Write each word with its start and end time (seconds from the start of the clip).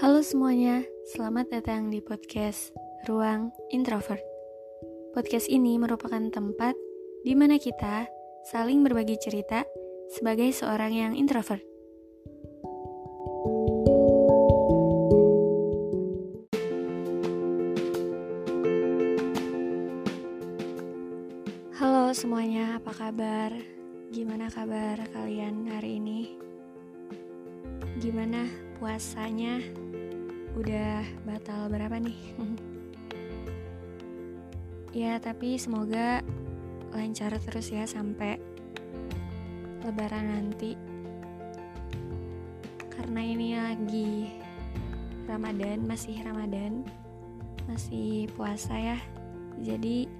Halo 0.00 0.24
semuanya, 0.24 0.80
selamat 1.12 1.60
datang 1.60 1.92
di 1.92 2.00
podcast 2.00 2.72
Ruang 3.04 3.52
Introvert. 3.68 4.24
Podcast 5.12 5.44
ini 5.52 5.76
merupakan 5.76 6.24
tempat 6.32 6.72
di 7.20 7.36
mana 7.36 7.60
kita 7.60 8.08
saling 8.48 8.80
berbagi 8.80 9.20
cerita 9.20 9.60
sebagai 10.08 10.56
seorang 10.56 10.96
yang 10.96 11.12
introvert. 11.12 11.60
Halo 21.76 22.16
semuanya, 22.16 22.80
apa 22.80 22.92
kabar? 22.96 23.52
Gimana 24.08 24.48
kabar 24.48 24.96
kalian 25.12 25.68
hari 25.68 26.00
ini? 26.00 26.40
Gimana 28.00 28.48
puasanya? 28.80 29.60
Udah 30.60 31.00
batal 31.24 31.72
berapa 31.72 31.96
nih? 31.96 32.20
ya, 34.92 35.16
tapi 35.16 35.56
semoga 35.56 36.20
lancar 36.92 37.32
terus 37.40 37.72
ya 37.72 37.88
sampai 37.88 38.36
lebaran 39.80 40.28
nanti. 40.28 40.76
Karena 42.92 43.24
ini 43.24 43.56
lagi 43.56 44.36
Ramadan, 45.24 45.80
masih 45.88 46.20
Ramadan, 46.20 46.84
masih 47.64 48.28
puasa 48.36 48.76
ya. 48.76 48.98
Jadi 49.64 50.12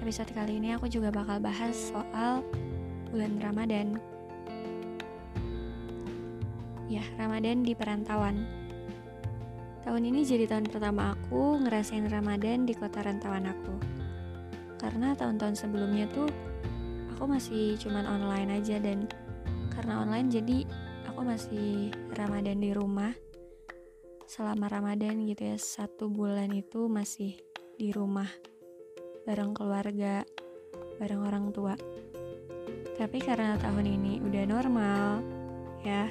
episode 0.00 0.32
kali 0.32 0.56
ini 0.56 0.72
aku 0.72 0.88
juga 0.88 1.12
bakal 1.12 1.36
bahas 1.36 1.92
soal 1.92 2.40
bulan 3.12 3.36
Ramadan. 3.44 4.00
Ya, 6.88 7.04
Ramadan 7.20 7.60
di 7.60 7.76
perantauan. 7.76 8.61
Tahun 9.82 10.02
ini 10.02 10.22
jadi 10.22 10.46
tahun 10.46 10.70
pertama 10.70 11.18
aku 11.18 11.58
ngerasain 11.66 12.06
Ramadan 12.06 12.62
di 12.62 12.74
kota 12.78 13.02
rantauan 13.02 13.50
aku. 13.50 13.74
Karena 14.78 15.14
tahun-tahun 15.18 15.58
sebelumnya 15.58 16.06
tuh 16.10 16.30
aku 17.14 17.26
masih 17.26 17.74
cuman 17.82 18.06
online 18.06 18.62
aja 18.62 18.78
dan 18.78 19.10
karena 19.74 20.06
online 20.06 20.30
jadi 20.30 20.66
aku 21.10 21.26
masih 21.26 21.90
Ramadan 22.14 22.62
di 22.62 22.70
rumah. 22.70 23.10
Selama 24.30 24.70
Ramadan 24.70 25.26
gitu 25.26 25.50
ya, 25.50 25.58
satu 25.58 26.06
bulan 26.08 26.54
itu 26.54 26.86
masih 26.86 27.36
di 27.74 27.90
rumah 27.90 28.30
bareng 29.26 29.50
keluarga, 29.50 30.22
bareng 31.02 31.22
orang 31.26 31.50
tua. 31.50 31.74
Tapi 32.96 33.18
karena 33.18 33.58
tahun 33.58 33.86
ini 33.86 34.22
udah 34.22 34.44
normal, 34.46 35.20
ya. 35.82 36.06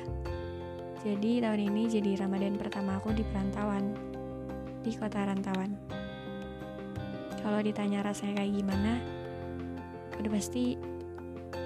Jadi 1.02 1.42
tahun 1.42 1.62
ini 1.74 1.90
jadi 1.90 2.14
Ramadan 2.22 2.62
pertama 2.62 3.02
aku 3.02 3.10
di 3.10 3.26
perantauan, 3.26 3.98
di 4.86 4.94
kota 4.94 5.26
rantauan. 5.26 5.74
Kalau 7.42 7.58
ditanya 7.58 8.06
rasanya 8.06 8.46
kayak 8.46 8.54
gimana, 8.62 9.02
udah 10.22 10.30
pasti 10.30 10.78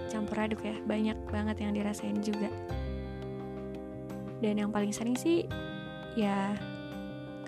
campur 0.08 0.40
aduk 0.40 0.64
ya, 0.64 0.80
banyak 0.88 1.20
banget 1.28 1.68
yang 1.68 1.76
dirasain 1.76 2.24
juga. 2.24 2.48
Dan 4.40 4.56
yang 4.56 4.72
paling 4.72 4.96
sering 4.96 5.20
sih 5.20 5.44
ya 6.16 6.56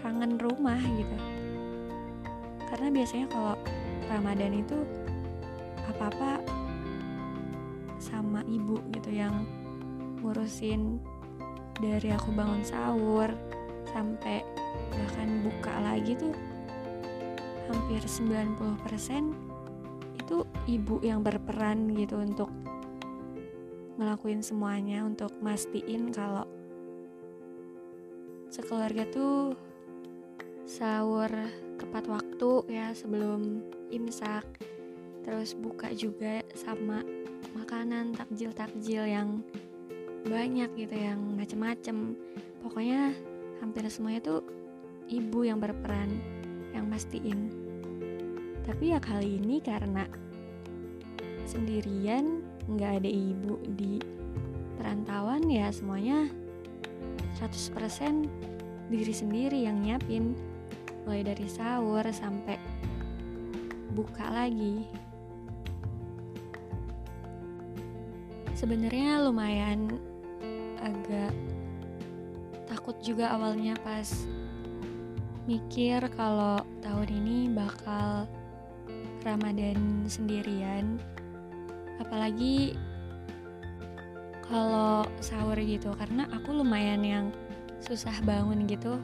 kangen 0.03 0.35
rumah 0.35 0.79
gitu. 0.83 1.17
Karena 2.67 2.91
biasanya 2.91 3.31
kalau 3.31 3.55
Ramadan 4.11 4.59
itu 4.59 4.75
apa-apa 5.87 6.43
sama 7.95 8.43
ibu 8.43 8.75
gitu 8.91 9.07
yang 9.15 9.47
ngurusin 10.19 10.99
dari 11.77 12.09
aku 12.09 12.33
bangun 12.33 12.65
sahur 12.65 13.29
sampai 13.93 14.41
bahkan 14.91 15.29
buka 15.45 15.73
lagi 15.81 16.17
tuh 16.17 16.33
hampir 17.69 18.01
90% 18.01 18.57
itu 20.17 20.37
ibu 20.67 20.95
yang 21.05 21.21
berperan 21.21 21.93
gitu 21.93 22.19
untuk 22.19 22.49
ngelakuin 23.97 24.41
semuanya 24.45 25.05
untuk 25.05 25.33
mastiin 25.41 26.13
kalau 26.13 26.45
sekeluarga 28.53 29.05
tuh 29.09 29.53
sahur 30.67 31.29
tepat 31.77 32.05
waktu 32.09 32.51
ya 32.69 32.91
sebelum 32.91 33.61
imsak 33.93 34.45
terus 35.23 35.53
buka 35.53 35.91
juga 35.93 36.41
sama 36.55 37.03
makanan 37.55 38.15
takjil-takjil 38.15 39.03
yang 39.07 39.43
banyak 40.25 40.69
gitu 40.73 40.95
yang 40.97 41.21
macem-macem. 41.37 42.17
Pokoknya 42.65 43.13
hampir 43.61 43.85
semuanya 43.91 44.21
tuh 44.25 44.41
ibu 45.11 45.45
yang 45.45 45.61
berperan 45.61 46.17
yang 46.73 46.89
mastiin. 46.89 47.53
Tapi 48.65 48.91
ya 48.91 48.99
kali 48.99 49.39
ini 49.39 49.61
karena 49.63 50.03
sendirian 51.47 52.43
nggak 52.67 53.03
ada 53.03 53.09
ibu 53.09 53.55
di 53.79 54.03
perantauan 54.75 55.47
ya 55.47 55.71
semuanya 55.71 56.27
100% 57.39 58.27
diri 58.91 59.13
sendiri 59.13 59.63
yang 59.63 59.79
nyiapin. 59.79 60.35
Mulai 61.07 61.23
dari 61.23 61.47
sahur 61.47 62.03
sampai 62.11 62.59
buka 63.95 64.27
lagi 64.27 64.83
sebenarnya 68.57 69.21
lumayan 69.21 69.85
agak 70.81 71.29
takut 72.65 72.97
juga 73.05 73.29
awalnya 73.29 73.77
pas 73.85 74.09
mikir 75.45 76.01
kalau 76.17 76.65
tahun 76.81 77.09
ini 77.21 77.53
bakal 77.53 78.25
Ramadan 79.21 80.09
sendirian. 80.09 80.97
Apalagi 82.01 82.73
kalau 84.49 85.05
sahur 85.21 85.61
gitu 85.61 85.93
karena 85.93 86.25
aku 86.33 86.57
lumayan 86.57 87.05
yang 87.05 87.25
susah 87.77 88.17
bangun 88.25 88.65
gitu. 88.65 88.97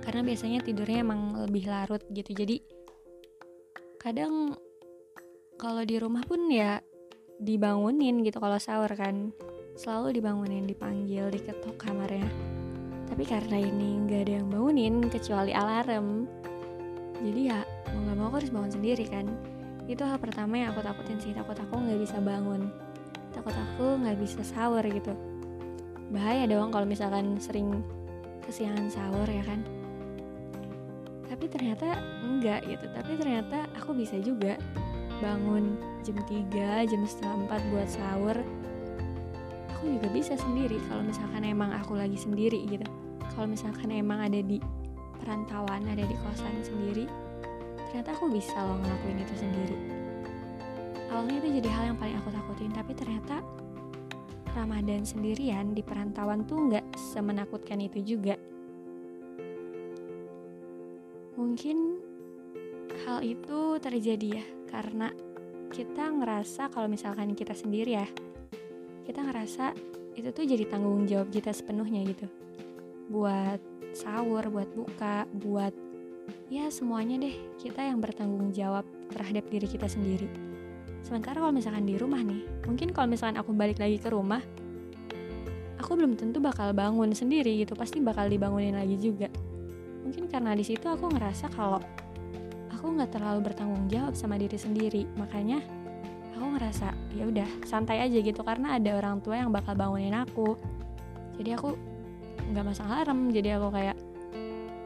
Karena 0.00 0.24
biasanya 0.24 0.64
tidurnya 0.64 1.04
emang 1.04 1.36
lebih 1.36 1.68
larut 1.68 2.00
gitu. 2.16 2.32
Jadi 2.32 2.64
kadang 4.00 4.56
kalau 5.60 5.84
di 5.84 6.00
rumah 6.00 6.24
pun 6.24 6.48
ya 6.48 6.80
dibangunin 7.38 8.26
gitu 8.26 8.42
kalau 8.42 8.58
sahur 8.58 8.90
kan. 8.98 9.30
Selalu 9.78 10.18
dibangunin 10.18 10.66
dipanggil 10.66 11.30
diketok 11.30 11.78
kamarnya. 11.78 12.26
Tapi 13.08 13.24
karena 13.24 13.56
ini 13.62 14.04
nggak 14.04 14.20
ada 14.26 14.32
yang 14.42 14.46
bangunin 14.50 14.94
kecuali 15.06 15.54
alarm. 15.54 16.26
Jadi 17.22 17.40
ya 17.46 17.62
mau 17.94 18.00
nggak 18.04 18.16
mau 18.18 18.26
aku 18.30 18.36
harus 18.42 18.52
bangun 18.52 18.72
sendiri 18.74 19.06
kan. 19.06 19.26
Itu 19.86 20.04
hal 20.04 20.18
pertama 20.18 20.58
yang 20.58 20.74
aku 20.74 20.82
takutin 20.82 21.18
sih. 21.22 21.32
Takut 21.32 21.56
aku 21.56 21.78
nggak 21.78 21.98
bisa 22.02 22.18
bangun. 22.18 22.68
Takut 23.30 23.54
aku 23.54 24.02
nggak 24.02 24.18
bisa 24.18 24.42
sahur 24.42 24.82
gitu. 24.82 25.14
Bahaya 26.10 26.44
dong 26.50 26.74
kalau 26.74 26.84
misalkan 26.84 27.38
sering 27.38 27.80
kesiangan 28.44 28.90
sahur 28.90 29.30
ya 29.30 29.46
kan. 29.46 29.62
Tapi 31.30 31.44
ternyata 31.46 32.02
enggak 32.26 32.66
gitu. 32.66 32.86
Tapi 32.90 33.12
ternyata 33.14 33.70
aku 33.78 33.94
bisa 33.94 34.18
juga 34.18 34.58
bangun 35.18 35.78
jam 36.06 36.16
3 36.24 36.88
jam 36.88 37.02
setengah 37.04 37.36
4 37.50 37.70
buat 37.74 37.88
sahur. 37.90 38.36
Aku 39.78 39.84
juga 39.86 40.08
bisa 40.10 40.34
sendiri 40.34 40.78
kalau 40.90 41.06
misalkan 41.06 41.46
emang 41.46 41.70
aku 41.74 41.94
lagi 41.94 42.18
sendiri 42.18 42.66
gitu. 42.66 42.86
Kalau 43.34 43.46
misalkan 43.46 43.94
emang 43.94 44.18
ada 44.18 44.42
di 44.42 44.58
perantauan 45.22 45.84
ada 45.86 46.02
di 46.02 46.16
kosan 46.24 46.62
sendiri 46.64 47.04
ternyata 47.88 48.12
aku 48.16 48.28
bisa 48.28 48.56
loh 48.64 48.78
ngelakuin 48.80 49.18
itu 49.24 49.34
sendiri. 49.36 49.76
Awalnya 51.08 51.36
itu 51.40 51.48
jadi 51.60 51.68
hal 51.72 51.84
yang 51.92 51.98
paling 51.98 52.16
aku 52.20 52.28
takutin 52.32 52.72
tapi 52.72 52.92
ternyata 52.92 53.40
Ramadan 54.52 55.04
sendirian 55.04 55.72
di 55.72 55.80
perantauan 55.80 56.44
tuh 56.44 56.68
nggak 56.68 56.84
semenakutkan 57.14 57.80
itu 57.80 58.16
juga. 58.16 58.36
Mungkin 61.38 62.02
hal 63.06 63.24
itu 63.24 63.78
terjadi 63.80 64.42
ya 64.42 64.44
karena 64.68 65.10
kita 65.68 66.08
ngerasa 66.08 66.72
kalau 66.72 66.88
misalkan 66.88 67.36
kita 67.36 67.52
sendiri 67.52 68.00
ya 68.00 68.08
kita 69.04 69.24
ngerasa 69.24 69.72
itu 70.16 70.28
tuh 70.34 70.44
jadi 70.44 70.64
tanggung 70.68 71.08
jawab 71.08 71.32
kita 71.32 71.48
sepenuhnya 71.54 72.04
gitu. 72.04 72.26
Buat 73.08 73.62
sahur 73.96 74.44
buat 74.52 74.68
buka 74.76 75.24
buat 75.32 75.72
ya 76.52 76.68
semuanya 76.68 77.16
deh 77.16 77.36
kita 77.56 77.88
yang 77.88 78.04
bertanggung 78.04 78.52
jawab 78.52 78.84
terhadap 79.08 79.48
diri 79.48 79.64
kita 79.64 79.88
sendiri. 79.88 80.28
Sementara 81.00 81.40
kalau 81.40 81.54
misalkan 81.56 81.88
di 81.88 81.96
rumah 81.96 82.20
nih 82.20 82.68
mungkin 82.68 82.92
kalau 82.92 83.08
misalkan 83.08 83.40
aku 83.40 83.56
balik 83.56 83.80
lagi 83.80 83.96
ke 83.96 84.12
rumah 84.12 84.44
aku 85.80 85.96
belum 85.96 86.20
tentu 86.20 86.36
bakal 86.42 86.74
bangun 86.76 87.14
sendiri 87.16 87.64
gitu 87.64 87.72
pasti 87.72 88.02
bakal 88.02 88.28
dibangunin 88.28 88.76
lagi 88.76 89.00
juga. 89.00 89.32
Mungkin 90.04 90.28
karena 90.28 90.52
di 90.52 90.68
situ 90.68 90.84
aku 90.84 91.08
ngerasa 91.08 91.48
kalau 91.54 91.80
aku 92.78 92.94
nggak 92.94 93.10
terlalu 93.10 93.50
bertanggung 93.50 93.90
jawab 93.90 94.14
sama 94.14 94.38
diri 94.38 94.54
sendiri 94.54 95.02
makanya 95.18 95.58
aku 96.38 96.54
ngerasa 96.54 96.94
ya 97.18 97.26
udah 97.26 97.50
santai 97.66 97.98
aja 97.98 98.22
gitu 98.22 98.46
karena 98.46 98.78
ada 98.78 98.94
orang 98.94 99.18
tua 99.18 99.42
yang 99.42 99.50
bakal 99.50 99.74
bangunin 99.74 100.14
aku. 100.14 100.54
Jadi 101.34 101.50
aku 101.58 101.74
nggak 102.54 102.64
masang 102.64 102.86
alarm 102.86 103.34
jadi 103.34 103.58
aku 103.58 103.74
kayak 103.74 103.98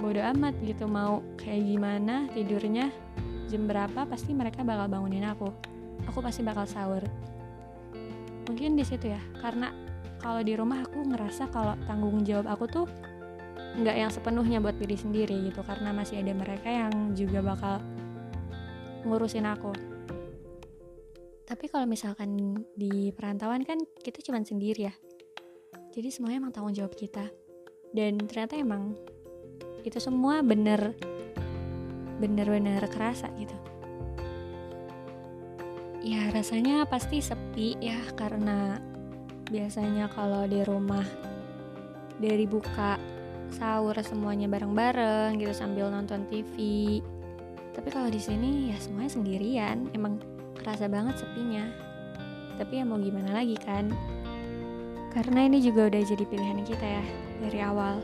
bodo 0.01 0.25
amat 0.33 0.57
gitu 0.65 0.89
mau 0.89 1.21
kayak 1.37 1.63
gimana 1.69 2.27
tidurnya 2.33 2.89
jam 3.53 3.69
berapa 3.69 4.09
pasti 4.09 4.33
mereka 4.33 4.65
bakal 4.65 4.89
bangunin 4.89 5.29
aku. 5.29 5.53
Aku 6.09 6.25
pasti 6.25 6.41
bakal 6.41 6.65
sahur. 6.65 7.05
Mungkin 8.49 8.75
di 8.75 8.89
situ 8.89 9.13
ya 9.13 9.21
karena 9.45 9.69
kalau 10.25 10.41
di 10.41 10.57
rumah 10.57 10.81
aku 10.89 11.05
ngerasa 11.05 11.53
kalau 11.53 11.77
tanggung 11.85 12.25
jawab 12.25 12.49
aku 12.49 12.65
tuh 12.65 12.87
nggak 13.73 13.97
yang 13.97 14.11
sepenuhnya 14.13 14.61
buat 14.61 14.77
diri 14.77 14.97
sendiri 15.01 15.49
gitu 15.49 15.65
karena 15.65 15.97
masih 15.97 16.21
ada 16.21 16.33
mereka 16.37 16.69
yang 16.69 17.17
juga 17.17 17.41
bakal 17.41 17.81
ngurusin 19.09 19.49
aku. 19.49 19.73
Tapi 21.49 21.69
kalau 21.69 21.85
misalkan 21.89 22.57
di 22.77 23.13
perantauan 23.13 23.65
kan 23.65 23.81
kita 24.01 24.21
cuma 24.25 24.41
sendiri 24.45 24.89
ya. 24.89 24.95
Jadi 25.93 26.09
semuanya 26.09 26.49
emang 26.49 26.53
tanggung 26.53 26.77
jawab 26.77 26.97
kita. 26.97 27.29
Dan 27.93 28.17
ternyata 28.25 28.57
emang 28.57 28.97
itu 29.85 30.01
semua 30.01 30.41
bener 30.41 30.97
bener-bener 32.23 32.81
kerasa 32.89 33.29
gitu. 33.37 33.57
Ya 36.03 36.31
rasanya 36.33 36.89
pasti 36.89 37.21
sepi 37.21 37.77
ya 37.79 37.99
karena 38.17 38.81
biasanya 39.53 40.09
kalau 40.09 40.49
di 40.49 40.65
rumah 40.65 41.05
dari 42.17 42.49
buka 42.49 42.97
sahur 43.53 43.95
semuanya 44.03 44.49
bareng-bareng 44.49 45.39
gitu 45.39 45.53
sambil 45.53 45.93
nonton 45.93 46.25
TV 46.27 46.57
tapi 47.73 47.89
kalau 47.89 48.13
di 48.13 48.21
sini 48.21 48.73
ya 48.73 48.77
semuanya 48.77 49.13
sendirian. 49.17 49.89
Emang 49.97 50.21
kerasa 50.61 50.87
banget 50.87 51.25
sepinya. 51.25 51.65
Tapi 52.61 52.81
ya 52.81 52.85
mau 52.85 53.01
gimana 53.01 53.33
lagi 53.33 53.57
kan? 53.57 53.89
Karena 55.13 55.49
ini 55.49 55.61
juga 55.61 55.89
udah 55.89 56.03
jadi 56.05 56.25
pilihan 56.25 56.61
kita 56.65 56.85
ya 56.85 57.05
dari 57.41 57.59
awal. 57.65 58.01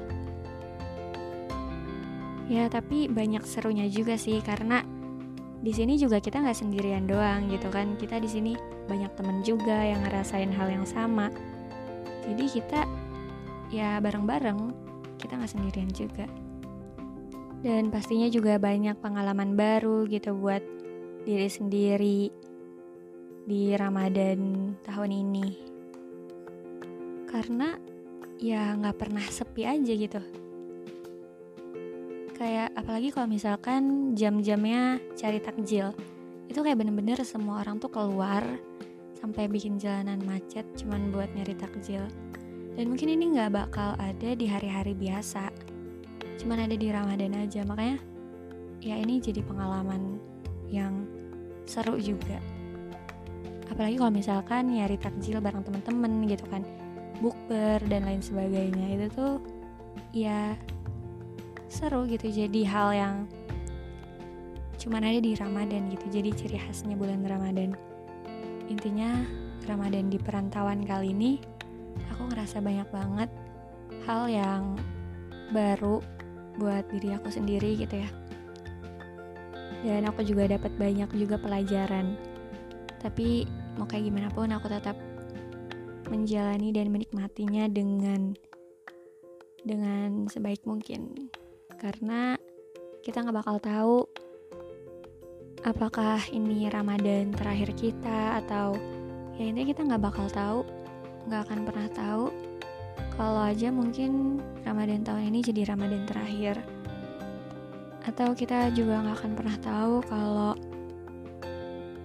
Ya 2.49 2.65
tapi 2.73 3.13
banyak 3.13 3.45
serunya 3.45 3.85
juga 3.93 4.17
sih 4.17 4.41
karena 4.41 4.81
di 5.61 5.73
sini 5.75 6.01
juga 6.01 6.17
kita 6.17 6.41
nggak 6.41 6.57
sendirian 6.57 7.05
doang 7.05 7.53
gitu 7.53 7.69
kan. 7.69 8.01
Kita 8.01 8.17
di 8.17 8.29
sini 8.29 8.53
banyak 8.89 9.13
temen 9.21 9.45
juga 9.45 9.85
yang 9.85 10.01
ngerasain 10.01 10.49
hal 10.49 10.69
yang 10.73 10.89
sama. 10.89 11.29
Jadi 12.25 12.45
kita 12.49 12.89
ya 13.69 14.01
bareng-bareng 14.01 14.88
kita 15.19 15.37
nggak 15.37 15.53
sendirian 15.53 15.91
juga. 15.91 16.27
Dan 17.59 17.91
pastinya 17.91 18.31
juga 18.31 18.57
banyak 18.57 19.03
pengalaman 19.03 19.59
baru 19.59 20.07
gitu 20.07 20.33
buat 20.39 20.63
diri 21.27 21.51
sendiri 21.51 22.31
di 23.45 23.75
Ramadan 23.75 24.73
tahun 24.87 25.11
ini. 25.11 25.49
Karena 27.27 27.75
ya 28.39 28.79
nggak 28.79 28.97
pernah 28.97 29.27
sepi 29.27 29.67
aja 29.67 29.93
gitu. 29.93 30.23
Kayak 32.39 32.71
apalagi 32.79 33.11
kalau 33.11 33.27
misalkan 33.27 34.15
jam-jamnya 34.15 35.03
cari 35.19 35.43
takjil 35.43 35.91
itu 36.49 36.65
kayak 36.65 36.81
bener-bener 36.81 37.21
semua 37.29 37.61
orang 37.61 37.77
tuh 37.77 37.93
keluar 37.93 38.41
sampai 39.19 39.51
bikin 39.51 39.77
jalanan 39.77 40.23
macet 40.25 40.65
cuman 40.81 41.13
buat 41.13 41.29
nyari 41.37 41.53
takjil 41.59 42.07
dan 42.79 42.95
mungkin 42.95 43.11
ini 43.11 43.35
nggak 43.35 43.51
bakal 43.59 43.99
ada 43.99 44.39
di 44.39 44.47
hari-hari 44.47 44.95
biasa. 44.95 45.51
Cuman 46.39 46.63
ada 46.63 46.79
di 46.79 46.87
Ramadan 46.95 47.35
aja 47.35 47.67
makanya 47.67 47.99
ya 48.79 48.95
ini 48.95 49.19
jadi 49.19 49.43
pengalaman 49.43 50.23
yang 50.71 51.03
seru 51.67 51.99
juga. 51.99 52.39
Apalagi 53.67 53.99
kalau 53.99 54.15
misalkan 54.15 54.71
nyari 54.71 54.95
takjil 54.95 55.43
bareng 55.43 55.67
temen-temen 55.67 56.31
gitu 56.31 56.47
kan 56.47 56.63
bukber 57.19 57.83
dan 57.91 58.07
lain 58.07 58.23
sebagainya 58.23 58.95
itu 58.95 59.07
tuh 59.11 59.43
ya 60.15 60.55
seru 61.67 62.07
gitu 62.07 62.31
jadi 62.31 62.63
hal 62.63 62.89
yang 62.95 63.17
cuman 64.79 65.03
ada 65.03 65.19
di 65.19 65.35
Ramadan 65.35 65.91
gitu 65.91 66.07
jadi 66.15 66.31
ciri 66.31 66.63
khasnya 66.63 66.95
bulan 66.95 67.27
Ramadan. 67.27 67.75
Intinya 68.71 69.27
Ramadan 69.67 70.15
di 70.15 70.23
perantauan 70.23 70.87
kali 70.87 71.11
ini 71.11 71.58
aku 72.19 72.35
ngerasa 72.35 72.59
banyak 72.59 72.89
banget 72.91 73.31
hal 74.03 74.27
yang 74.27 74.75
baru 75.55 76.03
buat 76.59 76.91
diri 76.91 77.15
aku 77.15 77.31
sendiri 77.31 77.79
gitu 77.79 78.03
ya. 78.03 78.11
Dan 79.87 80.11
aku 80.11 80.27
juga 80.27 80.51
dapat 80.51 80.75
banyak 80.75 81.07
juga 81.15 81.39
pelajaran. 81.39 82.19
Tapi 82.99 83.47
mau 83.79 83.87
kayak 83.87 84.11
gimana 84.11 84.27
pun 84.35 84.51
aku 84.51 84.67
tetap 84.67 84.99
menjalani 86.11 86.75
dan 86.75 86.91
menikmatinya 86.91 87.71
dengan 87.71 88.35
dengan 89.63 90.27
sebaik 90.27 90.67
mungkin. 90.67 91.31
Karena 91.79 92.35
kita 93.07 93.23
nggak 93.23 93.39
bakal 93.47 93.63
tahu 93.63 93.97
apakah 95.63 96.19
ini 96.35 96.67
Ramadan 96.67 97.31
terakhir 97.31 97.71
kita 97.79 98.43
atau 98.43 98.75
ya 99.39 99.55
ini 99.55 99.63
kita 99.71 99.87
nggak 99.87 100.03
bakal 100.03 100.27
tahu 100.27 100.67
nggak 101.29 101.45
akan 101.45 101.61
pernah 101.69 101.89
tahu 101.93 102.33
kalau 103.15 103.45
aja 103.45 103.69
mungkin 103.69 104.41
Ramadan 104.65 105.05
tahun 105.05 105.29
ini 105.29 105.45
jadi 105.45 105.71
Ramadan 105.77 106.09
terakhir 106.09 106.57
atau 108.09 108.33
kita 108.33 108.73
juga 108.73 109.05
nggak 109.05 109.17
akan 109.21 109.33
pernah 109.37 109.57
tahu 109.61 109.95
kalau 110.09 110.53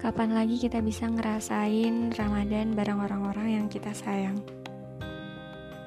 kapan 0.04 0.36
lagi 0.36 0.60
kita 0.60 0.84
bisa 0.84 1.08
ngerasain 1.08 2.12
Ramadan 2.12 2.76
bareng 2.76 3.00
orang-orang 3.00 3.64
yang 3.64 3.66
kita 3.72 3.96
sayang 3.96 4.36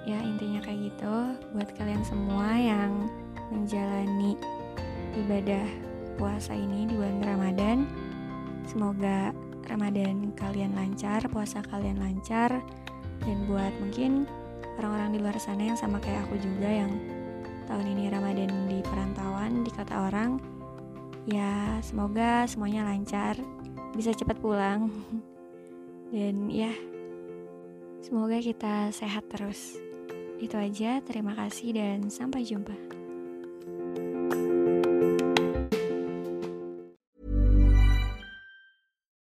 ya 0.09 0.17
intinya 0.25 0.65
kayak 0.65 0.89
gitu 0.89 1.17
buat 1.53 1.69
kalian 1.77 2.01
semua 2.01 2.57
yang 2.57 3.05
menjalani 3.53 4.35
ibadah 5.15 5.67
puasa 6.17 6.57
ini 6.57 6.89
di 6.89 6.95
bulan 6.97 7.21
Ramadan. 7.23 7.79
Semoga 8.67 9.31
Ramadan 9.67 10.35
kalian 10.35 10.75
lancar, 10.75 11.23
puasa 11.31 11.63
kalian 11.63 12.03
lancar, 12.03 12.65
dan 13.25 13.39
buat 13.49 13.73
mungkin 13.81 14.29
orang-orang 14.77 15.17
di 15.17 15.19
luar 15.25 15.37
sana 15.41 15.73
yang 15.73 15.79
sama 15.79 15.97
kayak 16.03 16.29
aku 16.29 16.37
juga 16.37 16.69
yang 16.69 16.93
tahun 17.67 17.97
ini 17.97 18.13
Ramadan 18.13 18.51
di 18.71 18.79
perantauan 18.85 19.65
di 19.67 19.71
kata 19.73 20.07
orang, 20.07 20.39
ya 21.27 21.81
semoga 21.83 22.47
semuanya 22.47 22.87
lancar, 22.87 23.35
bisa 23.97 24.15
cepat 24.15 24.39
pulang, 24.39 24.93
dan 26.15 26.47
ya 26.53 26.71
semoga 28.05 28.39
kita 28.39 28.95
sehat 28.95 29.27
terus. 29.33 29.81
Itu 30.37 30.61
aja, 30.61 31.01
terima 31.01 31.33
kasih 31.33 31.73
dan 31.73 32.13
sampai 32.13 32.45
jumpa. 32.45 32.77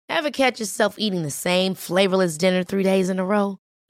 Ever 0.09 0.31
catch 0.31 0.61
yourself 0.61 0.97
eating 0.99 1.23
the 1.23 1.35
same 1.35 1.75
flavorless 1.75 2.39
dinner 2.39 2.63
three 2.63 2.83
days 2.83 3.11
in 3.11 3.19
a 3.19 3.27
row? 3.27 3.62